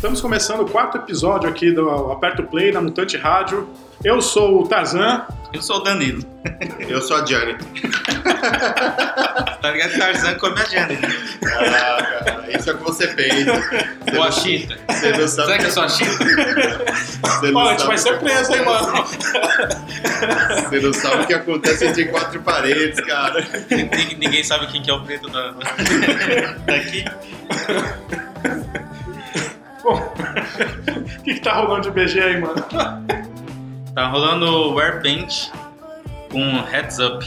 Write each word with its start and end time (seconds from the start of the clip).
Estamos 0.00 0.20
começando 0.22 0.60
o 0.60 0.64
quarto 0.66 0.96
episódio 0.96 1.46
aqui 1.48 1.70
do 1.72 1.90
Aperto 2.10 2.42
Play 2.44 2.72
na 2.72 2.80
Mutante 2.80 3.18
Rádio. 3.18 3.68
Eu 4.02 4.22
sou 4.22 4.62
o 4.62 4.66
Tarzan. 4.66 5.26
Eu 5.52 5.60
sou 5.60 5.76
o 5.76 5.80
Danilo. 5.80 6.24
Eu 6.88 7.02
sou 7.02 7.18
a 7.18 7.26
Gianni. 7.26 7.54
Tá 9.60 9.70
ligado? 9.70 9.98
Tarzan 9.98 10.34
come 10.36 10.58
a 10.58 10.64
Jane. 10.64 10.98
Ah, 11.44 12.02
cara, 12.24 12.56
isso 12.56 12.70
é 12.70 12.72
o 12.72 12.78
que 12.78 12.84
você 12.84 13.08
pensa. 13.08 13.52
Você 14.08 14.16
Ou 14.16 14.22
a 14.22 14.30
Chita. 14.30 14.78
Você 14.88 15.10
não 15.12 15.28
sabe. 15.28 15.46
Será 15.48 15.58
que 15.58 15.64
eu 15.66 15.70
sou 15.70 15.82
a 15.82 15.88
Chita? 15.90 16.24
Você 17.22 17.50
não 17.50 17.60
Ó, 17.60 17.64
a 17.68 17.70
gente 17.72 17.78
sabe- 17.80 17.88
vai 17.88 17.98
ser 17.98 18.18
preso, 18.20 18.54
hein, 18.54 18.64
mano? 18.64 19.04
Você 20.70 20.80
não 20.80 20.92
sabe 20.94 21.22
o 21.24 21.26
que 21.26 21.34
acontece 21.34 21.86
entre 21.86 22.06
quatro 22.06 22.40
paredes, 22.40 22.98
cara. 23.04 23.46
Ninguém- 23.70 24.16
Ninguém 24.18 24.42
sabe 24.44 24.66
quem 24.68 24.80
que 24.80 24.90
é 24.90 24.94
o 24.94 25.02
preto 25.02 25.28
da... 25.28 25.52
daqui. 26.64 27.04
Bom, 29.82 29.94
o 29.96 31.22
que, 31.24 31.34
que 31.34 31.40
tá 31.40 31.54
rolando 31.54 31.82
de 31.82 31.90
BG 31.90 32.20
aí, 32.20 32.40
mano? 32.40 32.54
Tá 33.94 34.06
rolando 34.06 34.46
o 34.46 34.74
Warpaint 34.74 35.48
com 36.30 36.62
Heads 36.62 37.00
Up. 37.00 37.26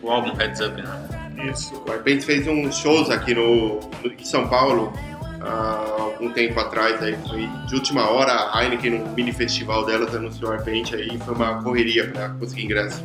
O 0.00 0.08
álbum 0.10 0.32
Heads 0.36 0.60
Up, 0.60 0.80
né? 0.80 1.08
Isso. 1.50 1.74
O 1.86 1.90
Arpente 1.90 2.24
fez 2.24 2.46
uns 2.46 2.78
shows 2.78 3.10
aqui 3.10 3.34
no, 3.34 3.80
no- 3.80 4.12
em 4.12 4.24
São 4.24 4.46
Paulo 4.48 4.92
há 5.42 6.02
algum 6.02 6.30
tempo 6.30 6.58
atrás. 6.60 7.02
Aí 7.02 7.16
foi 7.28 7.48
de 7.66 7.74
última 7.74 8.08
hora, 8.08 8.32
a 8.52 8.62
Heineken, 8.62 9.00
no 9.00 9.08
mini 9.08 9.32
festival 9.32 9.84
delas, 9.84 10.14
anunciou 10.14 10.52
o 10.52 10.54
Arpente 10.54 10.94
aí. 10.94 11.18
Foi 11.18 11.34
uma 11.34 11.60
correria 11.64 12.08
pra 12.08 12.28
conseguir 12.28 12.64
ingresso. 12.66 13.02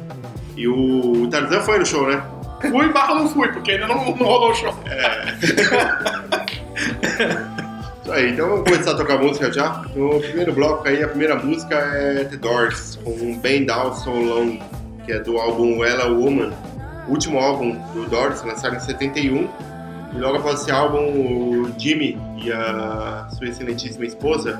E 0.55 0.67
o, 0.67 1.23
o 1.23 1.27
Tarzan 1.27 1.61
foi 1.61 1.79
no 1.79 1.85
show, 1.87 2.05
né? 2.07 2.21
Fui 2.61 2.93
barra 2.93 3.15
não 3.15 3.27
fui, 3.27 3.47
porque 3.47 3.71
ainda 3.71 3.87
não, 3.87 4.05
não 4.05 4.25
rolou 4.27 4.51
o 4.51 4.53
show. 4.53 4.73
Isso 5.41 5.69
aí, 8.11 8.31
então 8.31 8.49
vamos 8.49 8.69
começar 8.69 8.91
a 8.91 8.95
tocar 8.95 9.17
música 9.17 9.51
já. 9.51 9.83
No 9.95 10.19
primeiro 10.19 10.53
bloco 10.53 10.87
aí, 10.87 11.03
a 11.03 11.07
primeira 11.07 11.35
música 11.35 11.75
é 11.75 12.23
The 12.23 12.37
Doors, 12.37 12.99
com 13.03 13.37
Bend 13.39 13.65
Down 13.65 13.93
So 13.95 14.11
Long, 14.11 14.59
que 15.05 15.11
é 15.11 15.19
do 15.19 15.37
álbum 15.37 15.83
Ella 15.83 16.09
Woman, 16.09 16.51
último 17.07 17.39
álbum 17.39 17.77
do 17.93 18.05
Doors, 18.09 18.43
lançado 18.43 18.75
em 18.75 18.79
71. 18.79 19.49
E 20.13 20.17
logo 20.17 20.37
após 20.37 20.61
esse 20.61 20.71
álbum, 20.71 20.97
o 20.97 21.71
Jimmy 21.77 22.17
e 22.37 22.51
a 22.51 23.27
sua 23.37 23.47
excelentíssima 23.47 24.05
esposa 24.05 24.59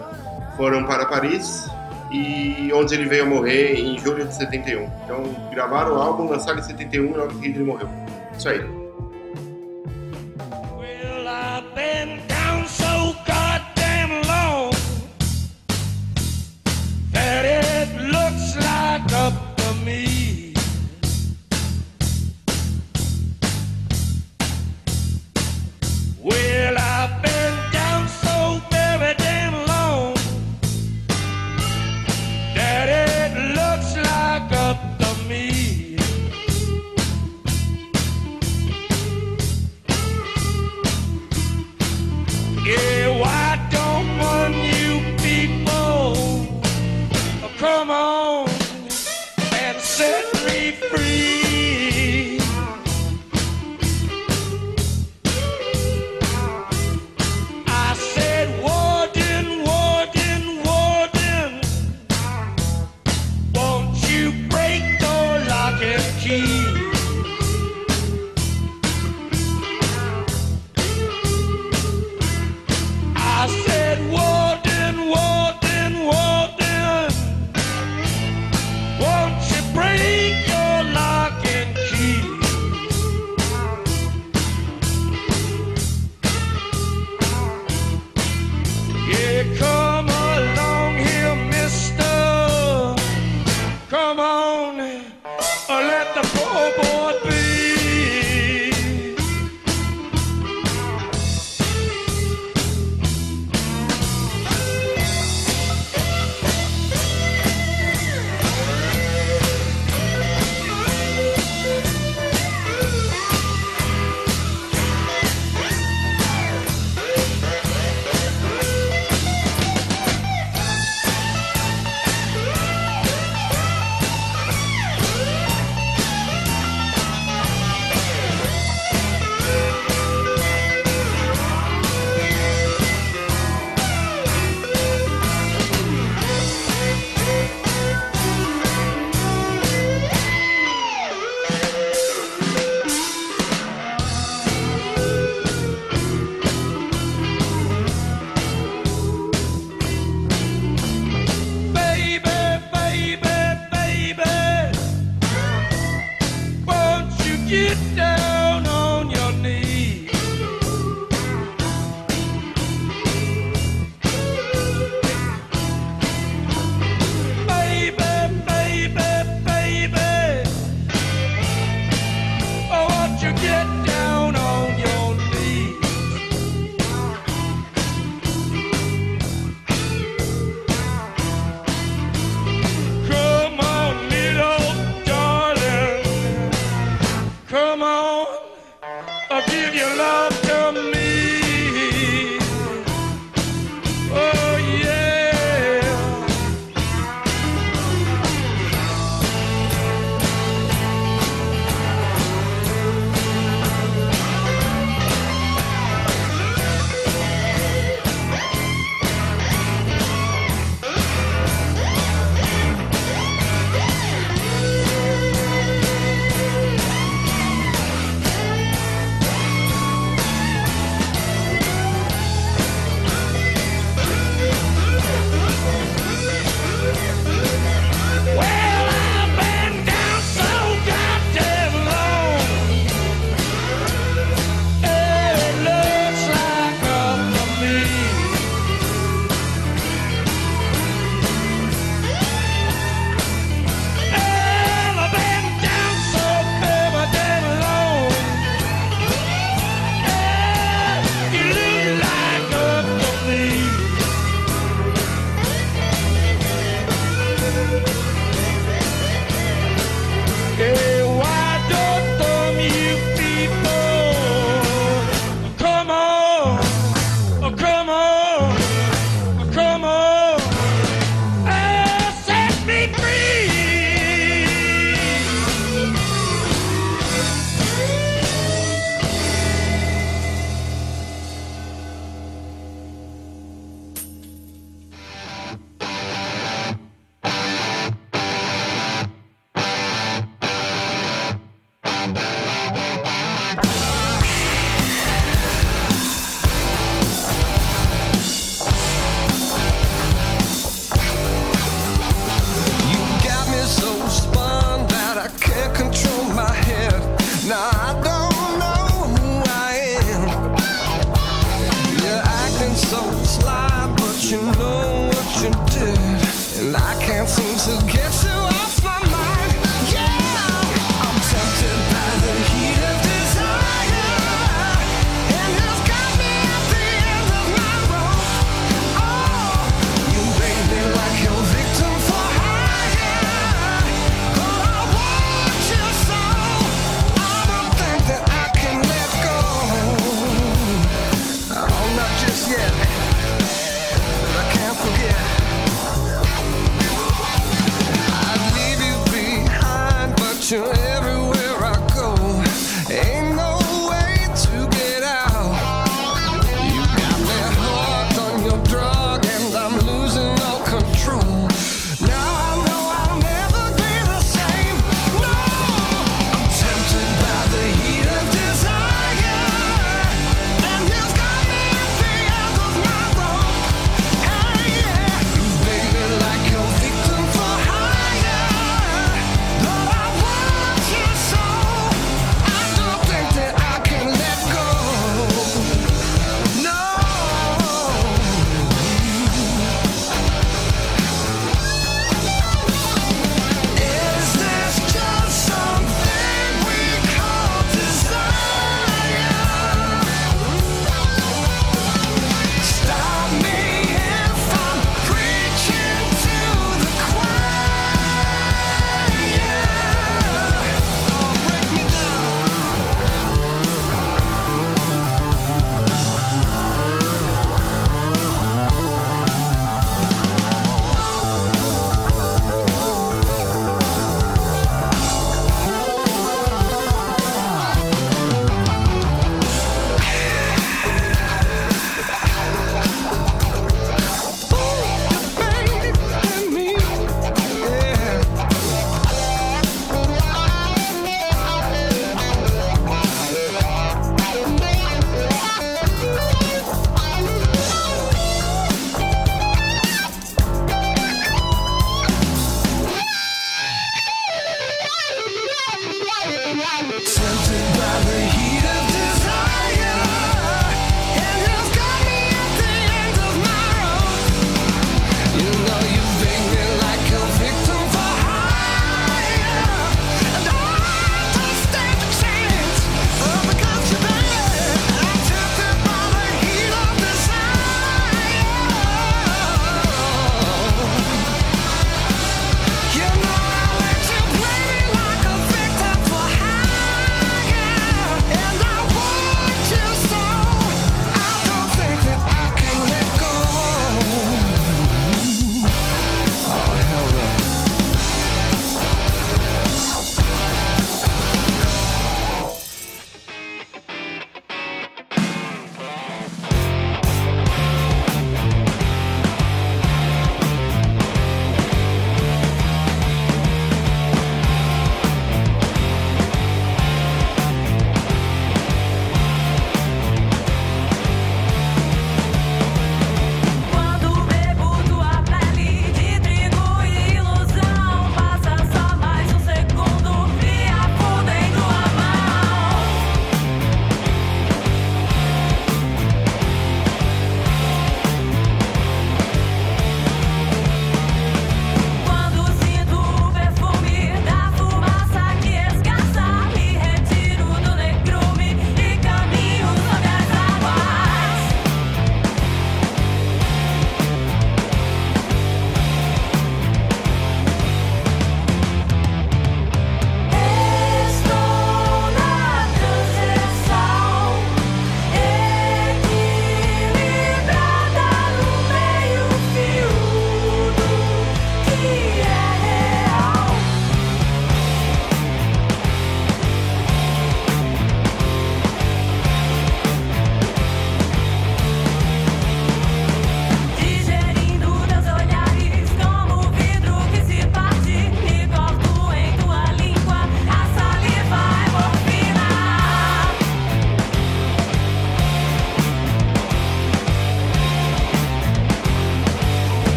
foram 0.56 0.84
para 0.84 1.06
Paris, 1.06 1.69
e 2.11 2.72
onde 2.73 2.95
ele 2.95 3.06
veio 3.06 3.23
a 3.23 3.28
morrer 3.28 3.80
em 3.80 3.97
julho 4.00 4.25
de 4.25 4.36
71. 4.36 4.89
Então 5.06 5.23
gravaram 5.52 5.95
o 5.95 6.02
álbum, 6.02 6.30
lançaram 6.30 6.59
em 6.59 6.63
71 6.63 7.06
e 7.06 7.17
logo 7.17 7.34
seguida 7.34 7.58
ele 7.58 7.66
morreu. 7.66 7.89
Isso 8.38 8.50
aí. 8.50 8.59
Well, 10.78 12.28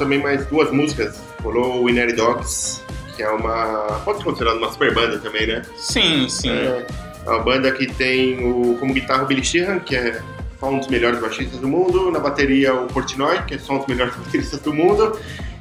também 0.00 0.20
mais 0.20 0.44
duas 0.46 0.72
músicas. 0.72 1.20
Rolou 1.42 1.84
o 1.84 1.90
Inary 1.90 2.14
Dogs, 2.14 2.80
que 3.14 3.22
é 3.22 3.30
uma. 3.30 4.00
pode 4.04 4.18
ser 4.18 4.24
considerada 4.24 4.58
uma 4.58 4.72
super 4.72 4.92
banda 4.92 5.18
também, 5.18 5.46
né? 5.46 5.62
Sim, 5.76 6.28
sim. 6.28 6.50
É 6.50 6.86
uma 7.26 7.40
banda 7.40 7.70
que 7.70 7.86
tem 7.86 8.44
o, 8.44 8.76
como 8.78 8.92
guitarra 8.92 9.22
o 9.22 9.26
Billy 9.26 9.44
Sheehan, 9.44 9.78
que 9.78 9.94
é 9.94 10.20
só 10.58 10.70
um 10.70 10.78
dos 10.78 10.88
melhores 10.88 11.20
baixistas 11.20 11.60
do 11.60 11.68
mundo. 11.68 12.10
Na 12.10 12.18
bateria 12.18 12.74
o 12.74 12.86
Portnoy, 12.86 13.42
que 13.46 13.54
é 13.54 13.58
só 13.58 13.74
um 13.74 13.78
dos 13.78 13.86
melhores 13.86 14.14
bateristas 14.24 14.60
do 14.60 14.72
mundo. 14.72 15.18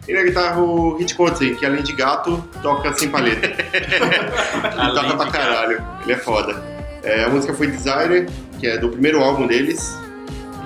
E 0.08 0.14
na 0.14 0.24
guitarra 0.24 0.60
o 0.60 0.98
Hit 0.98 1.14
Kotzen, 1.14 1.54
que 1.54 1.66
além 1.66 1.84
de 1.84 1.94
gato, 1.94 2.44
toca 2.64 2.92
sem 2.94 3.10
paleta. 3.10 3.46
Ele 3.46 4.94
toca 4.94 5.18
pra 5.18 5.32
caralho. 5.32 5.86
Ele 6.04 6.14
é 6.14 6.18
foda. 6.18 6.64
É, 7.04 7.26
a 7.26 7.30
música 7.30 7.54
foi 7.54 7.68
Desire, 7.68 8.26
que 8.60 8.68
é 8.68 8.78
do 8.78 8.90
primeiro 8.90 9.22
álbum 9.22 9.46
deles. 9.46 9.96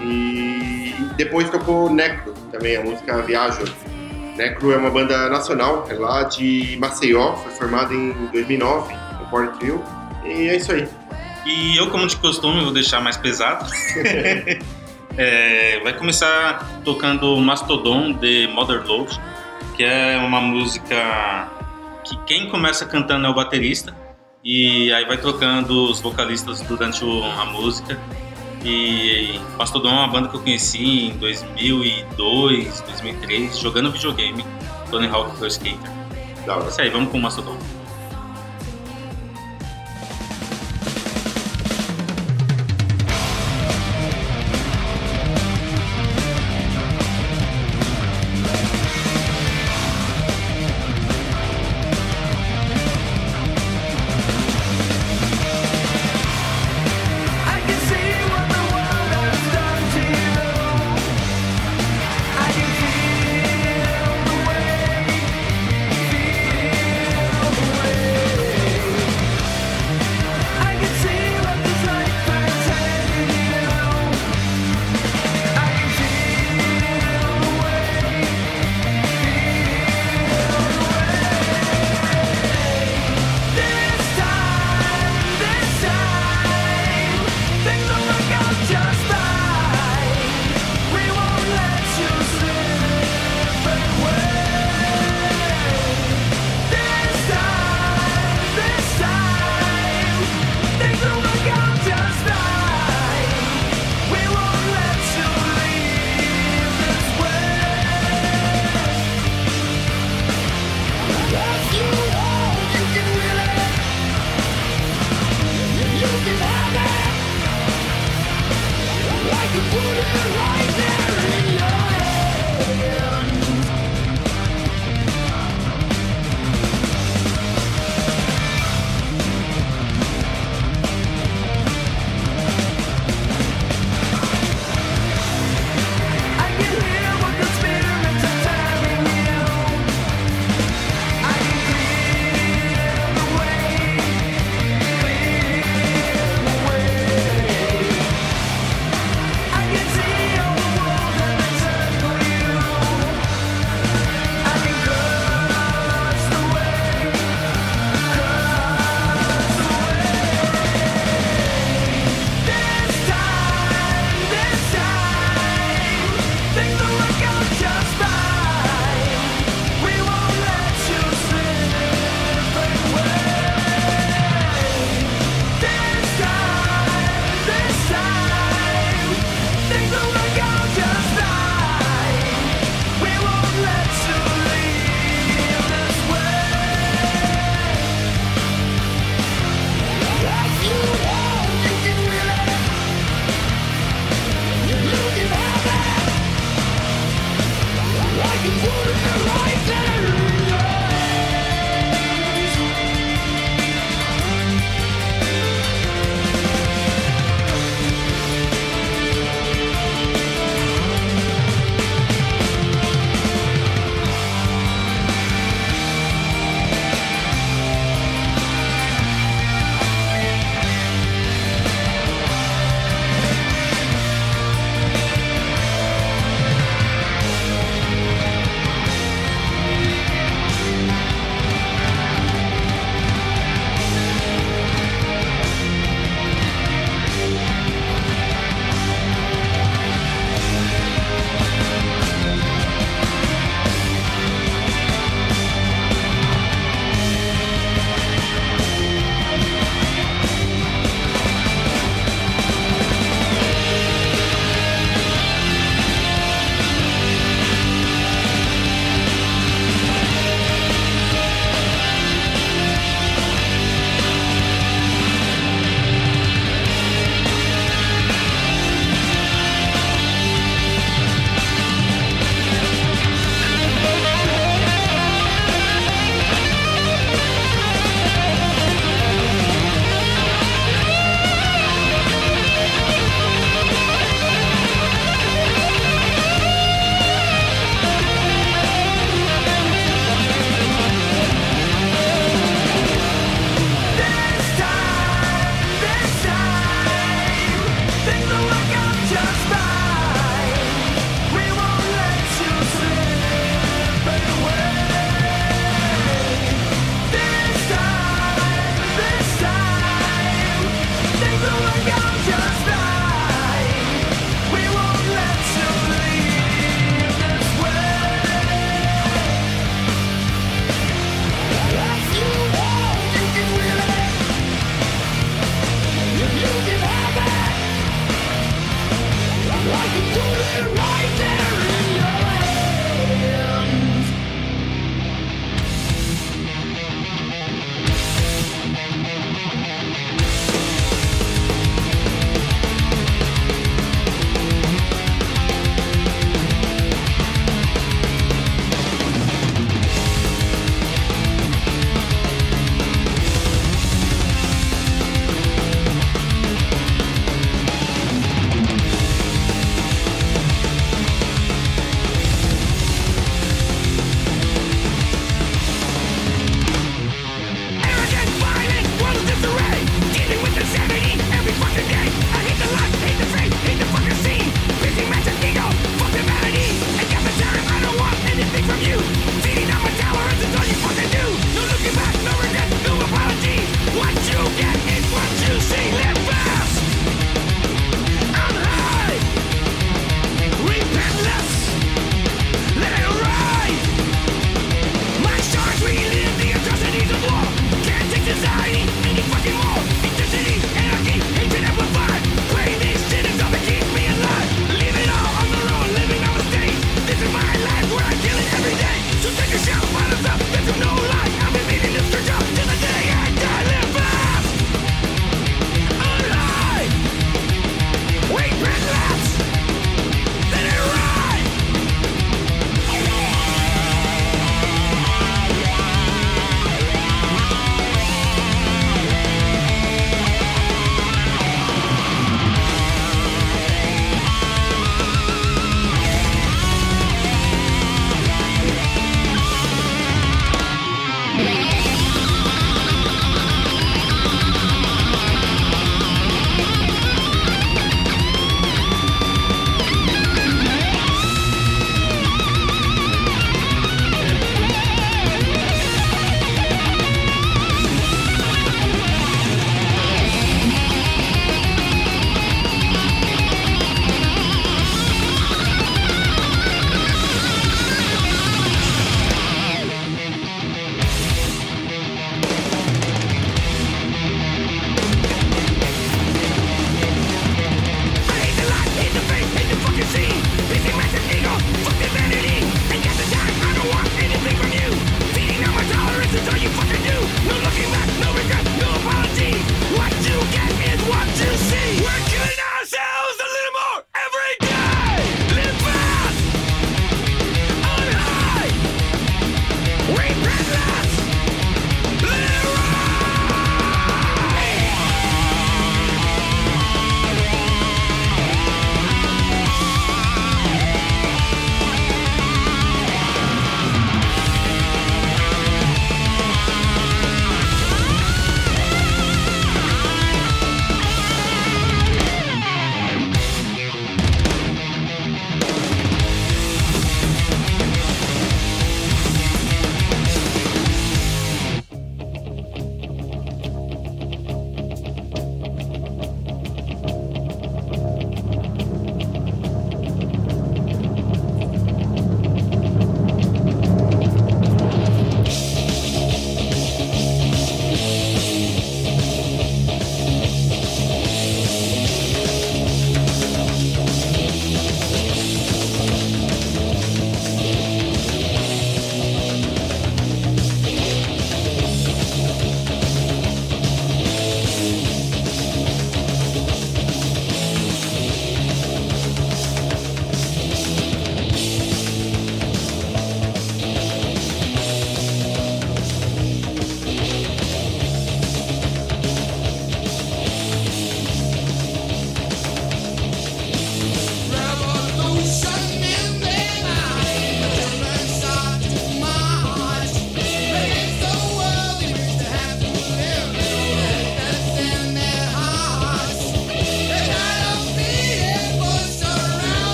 E 0.00 0.94
depois 1.16 1.50
tocou 1.50 1.90
Necro, 1.90 2.31
também, 2.52 2.76
a 2.76 2.84
música 2.84 3.20
Viajo. 3.22 3.64
Necro 4.36 4.72
é 4.72 4.76
uma 4.76 4.90
banda 4.90 5.28
nacional, 5.28 5.86
é 5.90 5.94
lá 5.94 6.22
de 6.24 6.76
Maceió, 6.80 7.34
foi 7.36 7.52
formada 7.52 7.92
em 7.92 8.12
2009, 8.32 8.94
no 8.94 9.48
Trio. 9.58 9.82
E 10.24 10.48
é 10.48 10.56
isso 10.56 10.72
aí. 10.72 10.88
E 11.44 11.76
eu, 11.76 11.90
como 11.90 12.06
de 12.06 12.16
costume, 12.16 12.62
vou 12.62 12.72
deixar 12.72 13.00
mais 13.00 13.16
pesado. 13.16 13.66
É, 15.14 15.78
vai 15.80 15.92
começar 15.92 16.80
tocando 16.84 17.36
Mastodon 17.36 18.14
de 18.14 18.46
Mother 18.46 18.82
Love, 18.86 19.14
que 19.76 19.84
é 19.84 20.16
uma 20.16 20.40
música 20.40 21.50
que 22.02 22.16
quem 22.24 22.48
começa 22.48 22.86
cantando 22.86 23.26
é 23.26 23.28
o 23.28 23.34
baterista 23.34 23.94
e 24.44 24.92
aí 24.92 25.04
vai 25.04 25.18
trocando 25.18 25.90
os 25.90 26.00
vocalistas 26.00 26.60
durante 26.62 27.04
a 27.04 27.44
música. 27.44 27.98
E 28.64 29.40
Mastodon 29.58 29.88
é 29.88 29.92
uma 29.92 30.08
banda 30.08 30.28
que 30.28 30.36
eu 30.36 30.40
conheci 30.40 31.06
em 31.06 31.16
2002, 31.18 32.80
2003, 32.80 33.58
jogando 33.58 33.90
videogame, 33.90 34.44
Tony 34.90 35.08
Hawk 35.08 35.36
Pro 35.36 35.46
Skater. 35.46 35.90
Da 36.46 36.56
hora. 36.56 36.68
isso 36.68 36.80
aí, 36.80 36.90
vamos 36.90 37.10
com 37.10 37.18
o 37.18 37.22
Mastodon. 37.22 37.56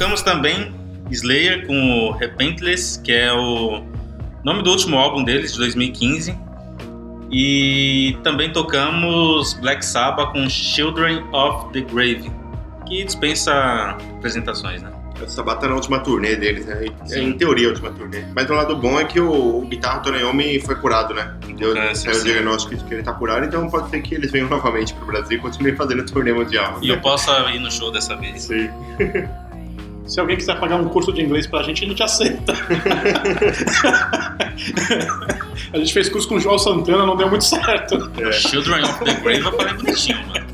Tocamos 0.00 0.22
também 0.22 0.74
Slayer 1.10 1.66
com 1.66 1.74
o 1.74 2.12
Repentless, 2.12 2.98
que 3.02 3.12
é 3.12 3.30
o 3.34 3.84
nome 4.42 4.62
do 4.62 4.70
último 4.70 4.96
álbum 4.96 5.22
deles, 5.22 5.52
de 5.52 5.58
2015. 5.58 6.34
E 7.30 8.16
também 8.24 8.50
tocamos 8.50 9.52
Black 9.60 9.84
Sabbath 9.84 10.32
com 10.32 10.48
Children 10.48 11.22
of 11.34 11.70
the 11.74 11.82
Grave, 11.82 12.32
que 12.88 13.04
dispensa 13.04 13.52
apresentações, 14.16 14.80
né? 14.80 14.90
Essa 15.22 15.42
bata 15.42 15.68
na 15.68 15.74
última 15.74 15.98
turnê 15.98 16.34
deles, 16.34 16.64
né? 16.64 16.86
É, 17.02 17.06
Sim. 17.06 17.24
em 17.24 17.32
teoria, 17.34 17.66
a 17.66 17.70
última 17.72 17.90
turnê. 17.90 18.24
Mas 18.34 18.48
o 18.48 18.54
lado 18.54 18.74
bom 18.76 18.98
é 18.98 19.04
que 19.04 19.20
o, 19.20 19.58
o 19.58 19.66
guitarra 19.66 20.00
Tony 20.00 20.20
Iommi 20.20 20.60
foi 20.60 20.76
curado, 20.76 21.12
né? 21.12 21.36
Deu 21.58 21.74
câncer, 21.74 22.14
saiu 22.14 22.22
o 22.22 22.24
diagnóstico 22.24 22.74
de 22.74 22.84
que 22.84 22.94
ele 22.94 23.02
tá 23.02 23.12
curado, 23.12 23.44
então 23.44 23.68
pode 23.68 23.90
ser 23.90 24.00
que 24.00 24.14
eles 24.14 24.32
venham 24.32 24.48
novamente 24.48 24.94
pro 24.94 25.04
Brasil 25.04 25.36
e 25.36 25.40
continuem 25.42 25.76
fazendo 25.76 26.06
turnê 26.06 26.32
mundial. 26.32 26.78
E 26.80 26.88
eu 26.88 26.98
possa 27.02 27.50
ir 27.50 27.58
no 27.58 27.70
show 27.70 27.92
dessa 27.92 28.16
vez. 28.16 28.44
Sim. 28.44 28.70
Se 30.10 30.18
alguém 30.18 30.36
quiser 30.36 30.58
pagar 30.58 30.74
um 30.74 30.88
curso 30.88 31.12
de 31.12 31.22
inglês 31.22 31.46
pra 31.46 31.62
gente, 31.62 31.84
a 31.84 31.88
gente 31.88 32.02
aceita. 32.02 32.52
a 35.72 35.78
gente 35.78 35.92
fez 35.92 36.08
curso 36.08 36.28
com 36.28 36.34
o 36.34 36.40
João 36.40 36.58
Santana, 36.58 37.06
não 37.06 37.16
deu 37.16 37.30
muito 37.30 37.44
certo. 37.44 38.10
É. 38.20 38.32
Children 38.32 38.82
of 38.82 39.04
the 39.04 39.14
Grave 39.14 39.44
eu 39.44 39.52
falei 39.52 39.74
bonitinho, 39.74 40.18
mano. 40.26 40.46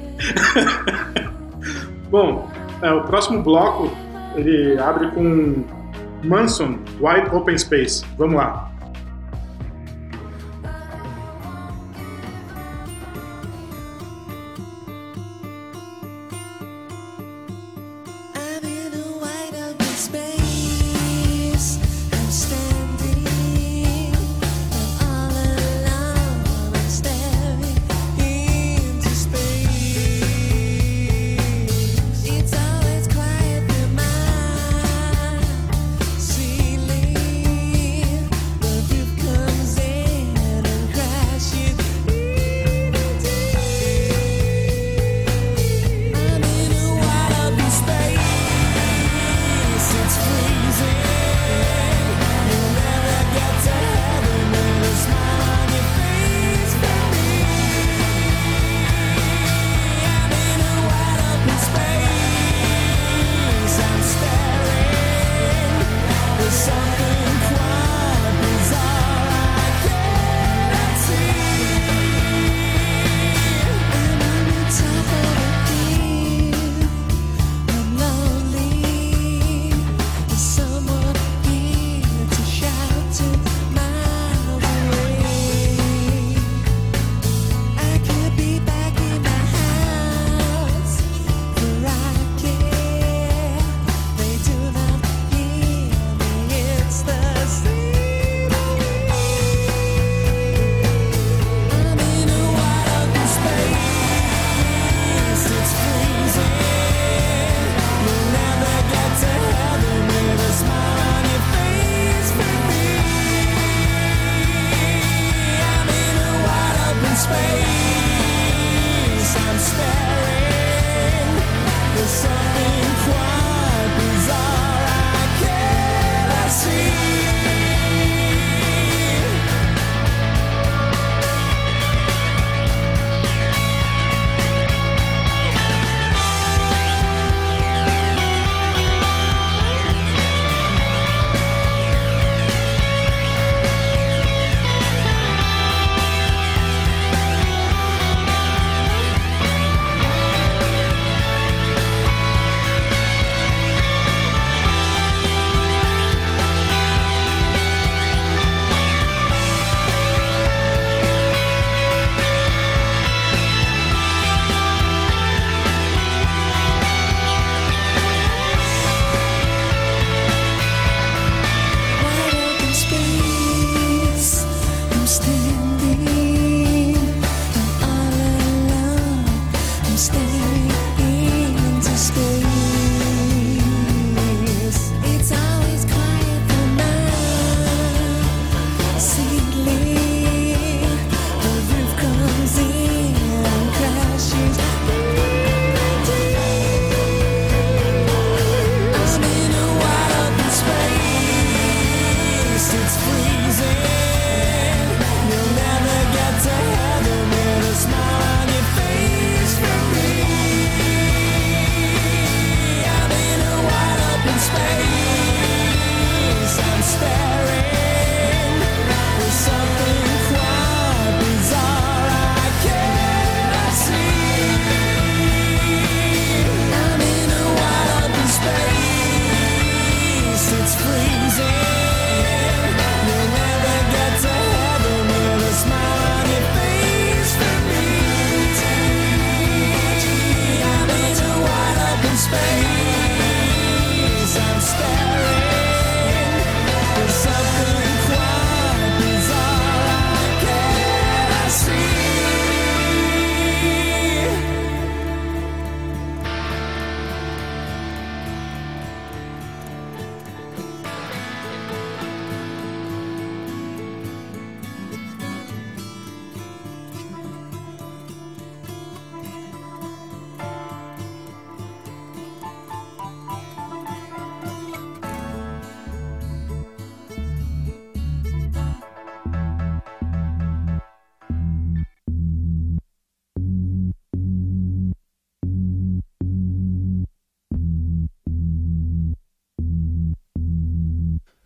Bom, 2.12 2.50
é, 2.82 2.92
o 2.92 3.04
próximo 3.04 3.42
bloco 3.42 3.90
ele 4.36 4.78
abre 4.78 5.10
com 5.12 5.64
Manson, 6.22 6.78
Wide 7.00 7.34
Open 7.34 7.56
Space. 7.56 8.04
Vamos 8.18 8.36
lá. 8.36 8.70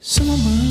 So 0.02 0.24
much 0.24 0.69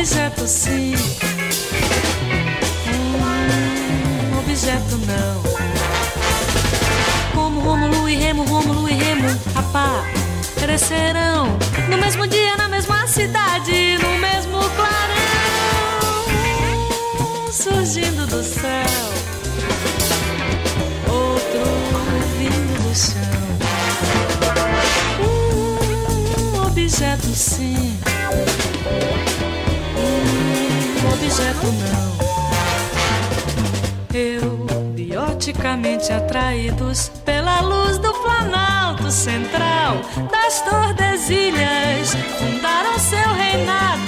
objeto 0.00 0.48
sim. 0.48 0.94
Hum, 2.88 4.38
objeto 4.38 4.96
não. 5.06 5.42
Como 7.34 7.60
Rômulo 7.60 8.08
e 8.08 8.14
Remo, 8.16 8.44
Rômulo 8.44 8.88
e 8.88 8.94
Remo, 8.94 9.28
rapá, 9.54 10.02
crescerão 10.58 11.58
no 11.90 11.98
mesmo 11.98 12.26
dia, 12.26 12.56
na 12.56 12.66
mesma 12.66 13.06
cidade, 13.06 13.98
no 13.98 14.18
mesmo 14.18 14.58
clarão, 14.70 16.24
surgindo 17.52 18.26
do 18.26 18.42
céu, 18.42 19.12
outro 21.08 21.60
vindo 22.38 22.82
do 22.82 22.94
chão. 22.96 23.20
Um 26.56 26.62
objeto 26.66 27.26
sim, 27.34 28.00
um 31.40 31.48
objeto 31.48 31.66
não. 31.72 32.10
Eu, 34.12 34.66
bioticamente 34.94 36.12
atraídos 36.12 37.10
pela 37.24 37.60
luz 37.60 37.98
do 37.98 38.12
Planalto 38.12 39.10
Central, 39.10 39.96
das 40.30 40.60
Tordesilhas, 40.62 42.14
fundaram 42.38 42.98
seu 42.98 43.32
reinado. 43.34 44.00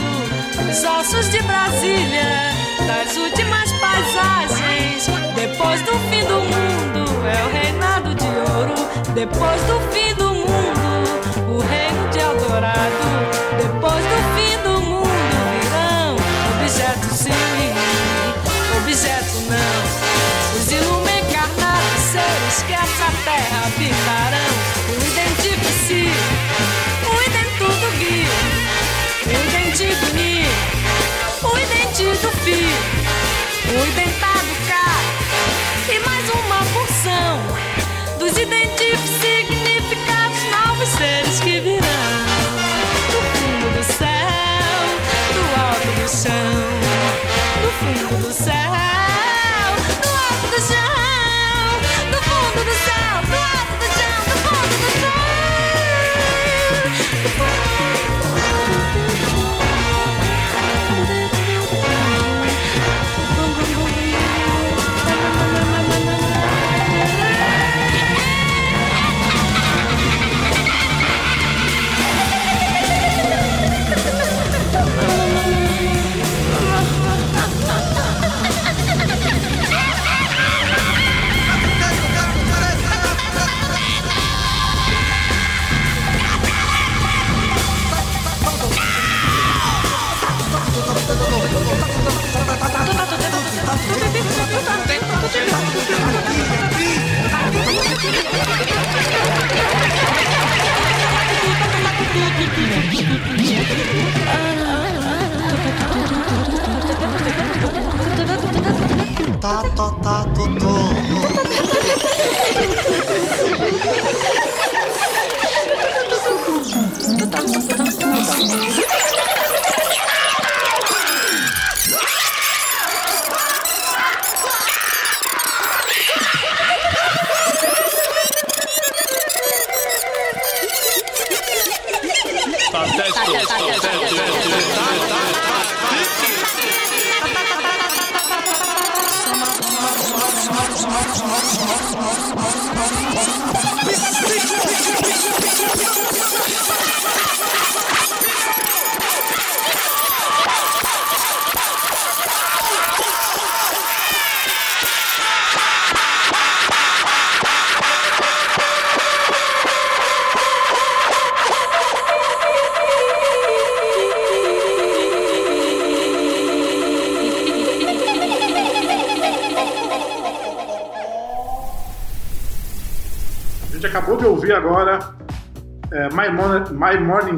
Os 0.71 0.85
ossos 0.85 1.31
de 1.31 1.41
Brasília, 1.43 2.53
das 2.87 3.17
últimas 3.17 3.73
paisagens. 3.73 5.07
Depois 5.35 5.81
do 5.83 5.93
fim 6.11 6.25
do 6.25 6.41
mundo, 6.41 7.05
é 7.27 7.45
o 7.45 7.49
reinado 7.53 8.15
de 8.15 8.27
ouro. 8.27 8.75
Depois 9.15 9.61
do 9.63 9.81
fim 9.93 10.15
do 10.15 10.35
mundo, 10.35 11.57
o 11.57 11.59
reino 11.61 12.09
de 12.11 12.19
Eldorado. 12.19 13.32
Não. 19.53 20.59
Os 20.59 20.73
ilume 20.73 21.13
seres 22.13 22.63
que 22.67 22.73
essa 22.73 23.12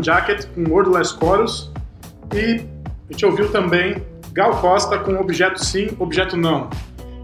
Jacket 0.03 0.47
com 0.55 0.65
Wordless 0.71 1.17
Chorus 1.19 1.71
e 2.35 2.65
a 3.09 3.13
gente 3.13 3.25
ouviu 3.27 3.51
também 3.51 4.05
Gal 4.33 4.53
Costa 4.57 4.99
com 4.99 5.15
Objeto 5.17 5.63
Sim, 5.65 5.89
Objeto 5.99 6.37
Não. 6.37 6.69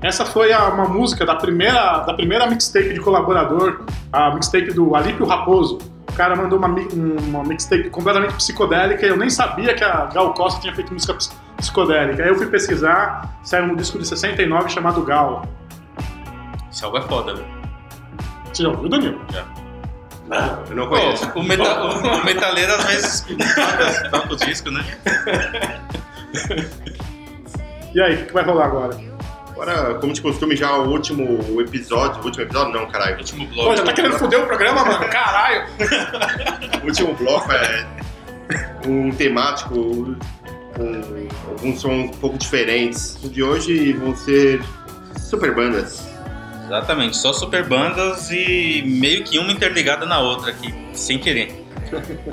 Essa 0.03 0.25
foi 0.25 0.53
a- 0.53 0.69
uma 0.69 0.85
música 0.87 1.27
da 1.27 1.35
primeira, 1.35 1.99
da 1.99 2.15
primeira 2.15 2.47
mixtape 2.47 2.95
de 2.95 3.01
colaborador, 3.01 3.81
a 4.13 4.35
mixtape 4.35 4.73
do 4.73 4.95
Alípio 4.95 5.27
Raposo. 5.27 5.79
O 6.09 6.13
cara 6.13 6.35
mandou 6.35 6.59
uma, 6.59 6.69
uma 6.69 7.45
mixtape 7.45 7.89
completamente 7.91 8.35
psicodélica 8.35 9.05
e 9.07 9.09
eu 9.11 9.17
nem 9.17 9.29
sabia 9.31 9.75
que 9.75 9.85
a 9.85 10.07
Gal 10.07 10.33
Costa 10.35 10.61
tinha 10.61 10.75
feito 10.75 10.93
música 10.93 11.15
ps- 11.15 11.31
psicodélica. 11.57 12.23
Aí 12.23 12.29
eu 12.31 12.35
fui 12.35 12.47
pesquisar, 12.47 13.39
saiu 13.43 13.65
um 13.67 13.77
disco 13.77 13.99
de 13.99 14.07
69 14.07 14.69
chamado 14.71 15.03
Gal. 15.03 15.45
Esse 16.73 16.85
álbum 16.85 16.99
é 16.99 17.03
foda, 17.03 17.35
velho. 17.35 17.47
Você 18.53 18.63
já 18.63 18.69
ouviu, 18.71 18.89
Danilo? 18.89 19.21
Eu 20.69 20.77
não 20.77 20.85
Pô, 20.89 20.91
conheço. 20.97 21.31
o, 21.35 21.43
meta, 21.43 21.83
o, 21.83 22.21
o 22.21 22.25
metaleiro 22.25 22.73
às 22.75 22.85
vezes 22.85 23.21
toca, 23.21 24.11
toca 24.11 24.33
o 24.33 24.37
disco, 24.37 24.71
né? 24.71 24.85
E 27.93 28.01
aí, 28.01 28.23
o 28.23 28.27
que 28.27 28.33
vai 28.33 28.45
rolar 28.45 28.67
agora? 28.67 28.97
Agora, 29.51 29.95
como 29.95 30.13
de 30.13 30.23
costume, 30.23 30.57
já 30.57 30.75
o 30.77 30.89
último 30.89 31.61
episódio. 31.61 32.23
O 32.23 32.25
último 32.27 32.45
episódio 32.45 32.73
não, 32.73 32.87
caralho. 32.89 33.19
Último 33.19 33.47
Pô, 33.49 33.55
bloco. 33.55 33.77
já 33.77 33.83
tá 33.83 33.93
querendo 33.93 34.19
foder 34.19 34.41
o 34.41 34.47
programa, 34.47 34.85
mano? 34.85 35.09
Caralho! 35.09 35.67
O 36.83 36.87
último 36.87 37.15
bloco 37.15 37.51
é 37.53 37.87
um 38.87 39.11
temático 39.11 40.17
com 40.77 41.29
alguns 41.51 41.81
sons 41.81 41.93
um 42.05 42.09
pouco 42.09 42.39
diferentes. 42.39 43.19
O 43.23 43.29
de 43.29 43.43
hoje 43.43 43.93
vão 43.95 44.15
ser 44.17 44.63
super 45.19 45.55
bandas. 45.55 46.09
Exatamente, 46.71 47.17
só 47.17 47.33
super 47.33 47.69
bandas 47.69 48.31
e 48.31 48.81
meio 48.87 49.25
que 49.25 49.41
uma 49.41 49.51
interligada 49.51 50.07
na 50.07 50.21
outra 50.21 50.53
aqui, 50.53 50.73
sem 50.93 51.19
querer. 51.19 51.67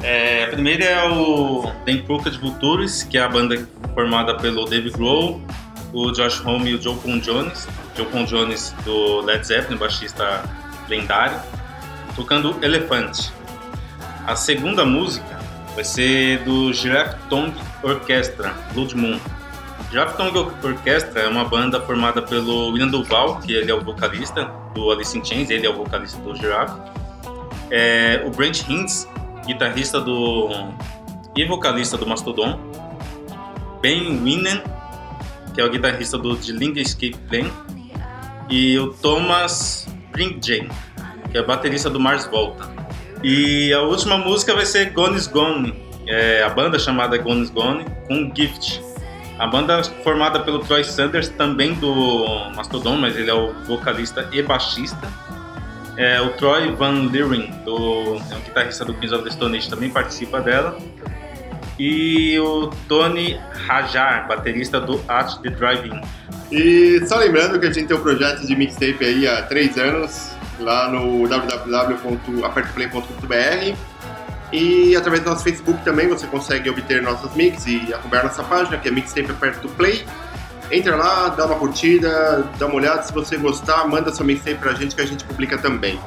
É, 0.03 0.43
a 0.43 0.47
primeira 0.49 0.85
é 0.85 1.09
o 1.09 1.71
The 1.83 1.97
Crooked 2.03 2.37
Vultures, 2.37 3.01
que 3.01 3.17
é 3.17 3.21
a 3.23 3.27
banda 3.27 3.67
formada 3.95 4.35
pelo 4.35 4.65
Dave 4.65 4.91
Grohl, 4.91 5.41
o 5.91 6.11
Josh 6.11 6.45
Homme 6.45 6.69
e 6.69 6.75
o 6.75 6.79
Joe 6.79 6.95
Paul 6.97 7.19
Jones. 7.19 7.67
John 7.95 8.05
Paul 8.05 8.25
Jones 8.25 8.75
do 8.85 9.21
Led 9.21 9.43
Zeppelin, 9.43 9.79
baixista 9.79 10.43
lendário, 10.87 11.39
tocando 12.15 12.63
Elefante. 12.63 13.33
A 14.27 14.35
segunda 14.35 14.85
música 14.85 15.39
vai 15.73 15.83
ser 15.83 16.43
do 16.43 16.71
Giraffe 16.71 17.17
Tongue 17.27 17.55
Orchestra, 17.81 18.53
Blood 18.75 18.95
Moon. 18.95 19.19
Giraffe 19.89 20.17
Tongue 20.17 20.37
Orchestra 20.63 21.21
é 21.21 21.27
uma 21.27 21.45
banda 21.45 21.79
formada 21.81 22.21
pelo 22.21 22.71
William 22.71 22.87
Duval, 22.87 23.39
que 23.39 23.53
ele 23.53 23.71
é 23.71 23.73
o 23.73 23.81
vocalista 23.81 24.45
do 24.75 24.91
Alice 24.91 25.17
in 25.17 25.23
Chains, 25.23 25.49
ele 25.49 25.65
é 25.65 25.69
o 25.69 25.75
vocalista 25.75 26.19
do 26.21 26.35
Giraffe. 26.35 26.77
É, 27.71 28.21
o 28.25 28.29
Brent 28.29 28.67
Hintz, 28.67 29.07
guitarrista 29.45 30.01
do 30.01 30.49
e 31.35 31.45
vocalista 31.45 31.97
do 31.97 32.05
Mastodon. 32.05 32.59
Ben 33.81 34.21
Winnen, 34.23 34.61
que 35.53 35.61
é 35.61 35.63
o 35.63 35.69
guitarrista 35.69 36.17
do 36.17 36.33
Link 36.33 36.79
Escape 36.79 37.17
Plan. 37.29 37.49
E 38.49 38.77
o 38.79 38.93
Thomas 38.93 39.87
Bringjane, 40.11 40.69
que 41.31 41.37
é 41.37 41.43
baterista 41.43 41.89
do 41.89 41.99
Mars 41.99 42.25
Volta. 42.25 42.67
E 43.23 43.71
a 43.73 43.81
última 43.81 44.17
música 44.17 44.53
vai 44.53 44.65
ser 44.65 44.91
Gone 44.91 45.17
is 45.17 45.27
Gone, 45.27 45.73
é, 46.07 46.43
a 46.43 46.49
banda 46.49 46.79
chamada 46.79 47.17
Gone 47.17 47.43
is 47.43 47.49
Gone, 47.49 47.85
com 48.07 48.31
Gift. 48.35 48.86
A 49.39 49.45
banda 49.45 49.83
formada 50.03 50.39
pelo 50.39 50.59
Troy 50.59 50.83
Sanders, 50.83 51.29
também 51.29 51.75
do 51.75 52.25
Mastodon, 52.55 52.97
mas 52.97 53.15
ele 53.15 53.29
é 53.29 53.33
o 53.33 53.53
vocalista 53.65 54.27
e 54.31 54.41
baixista. 54.41 55.07
É, 55.95 56.19
o 56.21 56.31
Troy 56.31 56.75
Van 56.75 57.09
Leeuwen, 57.11 57.51
do, 57.63 58.15
é 58.31 58.35
um 58.35 58.41
guitarrista 58.41 58.83
do 58.83 58.95
Queens 58.95 59.13
of 59.13 59.23
the 59.23 59.29
Stone 59.31 59.55
Age, 59.57 59.69
também 59.69 59.91
participa 59.91 60.41
dela. 60.41 60.77
E 61.77 62.39
o 62.39 62.71
Tony 62.87 63.39
Hajar, 63.69 64.27
baterista 64.27 64.79
do 64.79 64.99
At 65.07 65.39
the 65.41 65.51
Drive-In. 65.51 66.01
E 66.51 67.05
só 67.07 67.17
lembrando 67.17 67.59
que 67.59 67.67
a 67.67 67.71
gente 67.71 67.87
tem 67.87 67.95
um 67.95 68.01
projeto 68.01 68.47
de 68.47 68.55
mixtape 68.55 69.05
aí 69.05 69.27
há 69.27 69.43
três 69.43 69.77
anos, 69.77 70.31
lá 70.59 70.89
no 70.89 71.27
www.apertoplay.br 71.27 73.96
e 74.51 74.95
através 74.95 75.23
do 75.23 75.29
nosso 75.29 75.43
Facebook 75.43 75.83
também 75.83 76.07
você 76.07 76.25
consegue 76.27 76.69
obter 76.69 77.01
nossos 77.01 77.33
mix 77.35 77.65
e 77.65 77.93
acompanhar 77.93 78.23
nossa 78.23 78.43
página, 78.43 78.77
que 78.77 78.87
é 78.87 78.91
Mixtape 78.91 79.31
Aperto 79.31 79.67
do 79.67 79.69
Play. 79.73 80.05
Entra 80.71 80.95
lá, 80.95 81.29
dá 81.29 81.45
uma 81.45 81.55
curtida, 81.55 82.49
dá 82.57 82.65
uma 82.65 82.75
olhada, 82.75 83.03
se 83.03 83.13
você 83.13 83.37
gostar, 83.37 83.87
manda 83.87 84.13
seu 84.13 84.25
mixtape 84.25 84.57
pra 84.57 84.73
gente 84.73 84.95
que 84.95 85.01
a 85.01 85.05
gente 85.05 85.23
publica 85.23 85.57
também. 85.57 85.99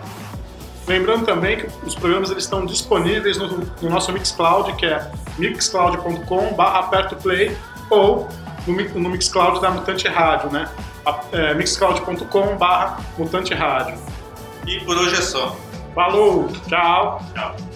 Lembrando 0.87 1.25
também 1.25 1.57
que 1.59 1.67
os 1.87 1.95
programas 1.95 2.31
eles 2.31 2.45
estão 2.45 2.67
disponíveis 2.67 3.39
no, 3.39 3.49
no 3.81 3.91
nosso 3.91 4.13
Mixcloud, 4.13 4.73
que 4.75 4.87
é 4.87 5.11
mixcloud.com 5.39 6.61
aperto 6.61 7.17
play 7.17 7.57
ou 7.89 8.29
no, 8.67 8.75
no 8.75 9.11
Mixcloud 9.11 9.61
da 9.61 9.71
Mutante 9.71 10.09
Rádio, 10.09 10.51
né? 10.51 10.69
É, 11.33 11.55
mixcloud.com 11.55 12.59
Mutante 13.19 13.55
Rádio. 13.55 13.99
E 14.67 14.81
por 14.81 14.97
hoje 14.97 15.15
é 15.15 15.23
só. 15.23 15.57
Falou, 15.95 16.49
tchau. 16.69 17.23
Tchau. 17.35 17.70